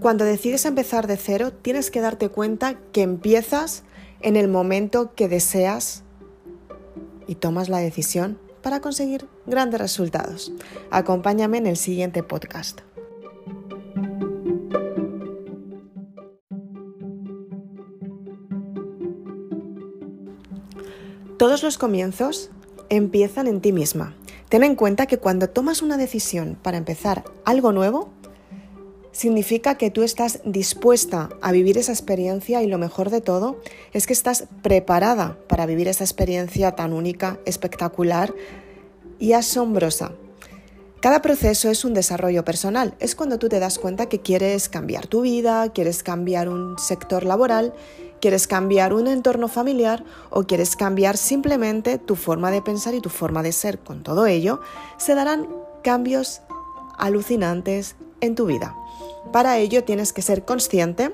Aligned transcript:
Cuando 0.00 0.24
decides 0.24 0.64
empezar 0.64 1.08
de 1.08 1.16
cero, 1.16 1.52
tienes 1.52 1.90
que 1.90 2.00
darte 2.00 2.28
cuenta 2.28 2.78
que 2.92 3.02
empiezas 3.02 3.82
en 4.20 4.36
el 4.36 4.46
momento 4.46 5.12
que 5.14 5.28
deseas 5.28 6.04
y 7.26 7.34
tomas 7.34 7.68
la 7.68 7.78
decisión 7.78 8.38
para 8.62 8.80
conseguir 8.80 9.26
grandes 9.46 9.80
resultados. 9.80 10.52
Acompáñame 10.90 11.58
en 11.58 11.66
el 11.66 11.76
siguiente 11.76 12.22
podcast. 12.22 12.80
Todos 21.38 21.62
los 21.62 21.76
comienzos 21.76 22.50
empiezan 22.88 23.48
en 23.48 23.60
ti 23.60 23.72
misma. 23.72 24.14
Ten 24.48 24.62
en 24.62 24.76
cuenta 24.76 25.06
que 25.06 25.18
cuando 25.18 25.50
tomas 25.50 25.82
una 25.82 25.96
decisión 25.96 26.56
para 26.62 26.78
empezar 26.78 27.24
algo 27.44 27.72
nuevo, 27.72 28.10
significa 29.12 29.76
que 29.76 29.90
tú 29.90 30.02
estás 30.02 30.40
dispuesta 30.44 31.30
a 31.40 31.52
vivir 31.52 31.78
esa 31.78 31.92
experiencia 31.92 32.62
y 32.62 32.66
lo 32.66 32.78
mejor 32.78 33.10
de 33.10 33.20
todo 33.20 33.60
es 33.92 34.06
que 34.06 34.12
estás 34.12 34.44
preparada 34.62 35.38
para 35.48 35.66
vivir 35.66 35.88
esa 35.88 36.04
experiencia 36.04 36.72
tan 36.72 36.92
única, 36.92 37.38
espectacular 37.44 38.34
y 39.18 39.32
asombrosa. 39.32 40.12
Cada 41.00 41.22
proceso 41.22 41.70
es 41.70 41.84
un 41.84 41.94
desarrollo 41.94 42.44
personal, 42.44 42.94
es 42.98 43.14
cuando 43.14 43.38
tú 43.38 43.48
te 43.48 43.60
das 43.60 43.78
cuenta 43.78 44.06
que 44.06 44.20
quieres 44.20 44.68
cambiar 44.68 45.06
tu 45.06 45.20
vida, 45.20 45.72
quieres 45.72 46.02
cambiar 46.02 46.48
un 46.48 46.76
sector 46.76 47.24
laboral, 47.24 47.72
quieres 48.20 48.48
cambiar 48.48 48.92
un 48.92 49.06
entorno 49.06 49.46
familiar 49.46 50.04
o 50.30 50.42
quieres 50.42 50.74
cambiar 50.74 51.16
simplemente 51.16 51.98
tu 51.98 52.16
forma 52.16 52.50
de 52.50 52.62
pensar 52.62 52.94
y 52.94 53.00
tu 53.00 53.10
forma 53.10 53.44
de 53.44 53.52
ser. 53.52 53.78
Con 53.78 54.02
todo 54.02 54.26
ello, 54.26 54.60
se 54.96 55.14
darán 55.14 55.46
cambios 55.84 56.40
alucinantes 56.98 57.94
en 58.20 58.34
tu 58.34 58.46
vida. 58.46 58.74
Para 59.32 59.58
ello 59.58 59.84
tienes 59.84 60.12
que 60.12 60.22
ser 60.22 60.44
consciente 60.44 61.12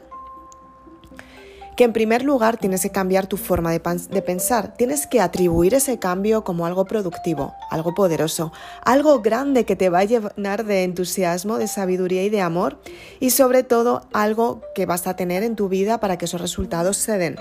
que 1.76 1.84
en 1.84 1.92
primer 1.92 2.22
lugar 2.22 2.56
tienes 2.56 2.82
que 2.82 2.90
cambiar 2.90 3.26
tu 3.26 3.36
forma 3.36 3.72
de, 3.72 3.80
pensar, 3.80 4.74
tienes 4.76 5.06
que 5.06 5.20
atribuir 5.20 5.74
ese 5.74 5.98
cambio 5.98 6.44
como 6.44 6.66
algo 6.66 6.84
productivo, 6.84 7.54
algo 7.70 7.94
poderoso, 7.94 8.52
algo 8.84 9.20
grande 9.22 9.64
que 9.64 9.76
te 9.76 9.88
va 9.88 10.00
a 10.00 10.04
llenar 10.04 10.64
de 10.64 10.84
entusiasmo, 10.84 11.58
de 11.58 11.66
sabiduría 11.66 12.22
y 12.22 12.30
de 12.30 12.40
amor 12.40 12.80
y 13.20 13.30
sobre 13.30 13.62
todo 13.62 14.02
algo 14.12 14.62
que 14.74 14.86
vas 14.86 15.06
a 15.06 15.16
tener 15.16 15.42
en 15.42 15.56
tu 15.56 15.68
vida 15.68 15.98
para 15.98 16.16
que 16.16 16.26
esos 16.26 16.40
resultados 16.40 16.96
se 16.96 17.18
den. 17.18 17.36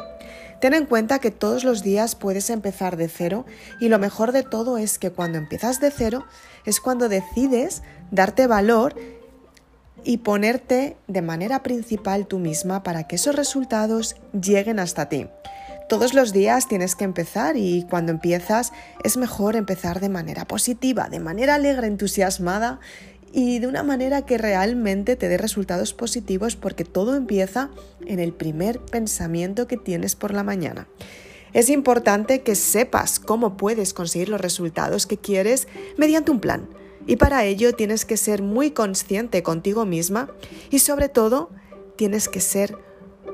Ten 0.59 0.73
en 0.73 0.85
cuenta 0.85 1.19
que 1.19 1.29
todos 1.29 1.65
los 1.65 1.83
días 1.83 2.15
puedes 2.15 2.49
empezar 2.49 2.95
de 2.95 3.09
cero 3.09 3.45
y 3.81 3.89
lo 3.89 3.99
mejor 3.99 4.31
de 4.31 4.43
todo 4.43 4.77
es 4.77 4.97
que 4.97 5.11
cuando 5.11 5.37
empiezas 5.37 5.81
de 5.81 5.91
cero 5.91 6.25
es 6.65 6.79
cuando 6.79 7.09
decides 7.09 7.83
darte 8.11 8.47
valor 8.47 8.95
y 10.03 10.17
ponerte 10.17 10.97
de 11.07 11.21
manera 11.21 11.63
principal 11.63 12.27
tú 12.27 12.39
misma 12.39 12.83
para 12.83 13.07
que 13.07 13.15
esos 13.15 13.35
resultados 13.35 14.15
lleguen 14.39 14.79
hasta 14.79 15.09
ti. 15.09 15.27
Todos 15.89 16.13
los 16.13 16.33
días 16.33 16.67
tienes 16.67 16.95
que 16.95 17.03
empezar 17.03 17.57
y 17.57 17.85
cuando 17.89 18.11
empiezas 18.11 18.71
es 19.03 19.17
mejor 19.17 19.55
empezar 19.55 19.99
de 19.99 20.09
manera 20.09 20.45
positiva, 20.45 21.09
de 21.09 21.19
manera 21.19 21.55
alegre, 21.55 21.87
entusiasmada 21.87 22.79
y 23.31 23.59
de 23.59 23.67
una 23.67 23.83
manera 23.83 24.23
que 24.23 24.37
realmente 24.37 25.15
te 25.15 25.27
dé 25.27 25.37
resultados 25.37 25.93
positivos 25.93 26.55
porque 26.55 26.85
todo 26.85 27.15
empieza 27.15 27.69
en 28.05 28.19
el 28.19 28.33
primer 28.33 28.79
pensamiento 28.79 29.67
que 29.67 29.77
tienes 29.77 30.15
por 30.15 30.33
la 30.33 30.43
mañana. 30.43 30.87
Es 31.51 31.69
importante 31.69 32.41
que 32.41 32.55
sepas 32.55 33.19
cómo 33.19 33.57
puedes 33.57 33.93
conseguir 33.93 34.29
los 34.29 34.41
resultados 34.41 35.05
que 35.05 35.17
quieres 35.17 35.67
mediante 35.97 36.31
un 36.31 36.39
plan 36.39 36.67
y 37.07 37.15
para 37.17 37.45
ello 37.45 37.73
tienes 37.73 38.05
que 38.05 38.17
ser 38.17 38.41
muy 38.41 38.71
consciente 38.71 39.43
contigo 39.43 39.85
misma 39.85 40.29
y 40.69 40.79
sobre 40.79 41.09
todo 41.09 41.49
tienes 41.95 42.29
que 42.29 42.41
ser 42.41 42.77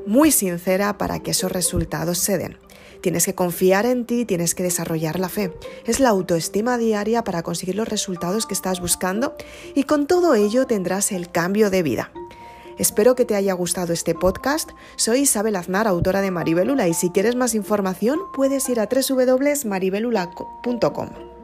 muy 0.05 0.31
sincera 0.31 0.97
para 0.97 1.19
que 1.19 1.31
esos 1.31 1.51
resultados 1.51 2.17
se 2.17 2.37
den. 2.37 2.57
Tienes 3.01 3.25
que 3.25 3.35
confiar 3.35 3.85
en 3.85 4.05
ti, 4.05 4.23
tienes 4.25 4.55
que 4.55 4.63
desarrollar 4.63 5.19
la 5.19 5.27
fe. 5.29 5.53
Es 5.85 5.99
la 5.99 6.09
autoestima 6.09 6.77
diaria 6.77 7.23
para 7.23 7.43
conseguir 7.43 7.75
los 7.75 7.87
resultados 7.87 8.45
que 8.45 8.53
estás 8.53 8.81
buscando 8.81 9.35
y 9.73 9.83
con 9.83 10.05
todo 10.05 10.35
ello 10.35 10.65
tendrás 10.65 11.13
el 11.13 11.31
cambio 11.31 11.69
de 11.69 11.83
vida. 11.83 12.11
Espero 12.77 13.15
que 13.15 13.23
te 13.25 13.35
haya 13.35 13.53
gustado 13.53 13.93
este 13.93 14.15
podcast. 14.15 14.71
Soy 14.95 15.21
Isabel 15.21 15.55
Aznar, 15.57 15.87
autora 15.87 16.21
de 16.21 16.31
Maribelula, 16.31 16.87
y 16.87 16.93
si 16.93 17.09
quieres 17.09 17.35
más 17.35 17.53
información 17.53 18.19
puedes 18.33 18.69
ir 18.69 18.79
a 18.79 18.87
www.maribelula.com. 18.87 21.38